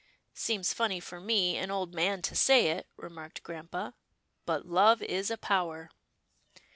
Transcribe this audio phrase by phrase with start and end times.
[0.33, 3.93] "Seems funny for me, an old man to say it," re marked grampa,"
[4.47, 5.91] but love is a power."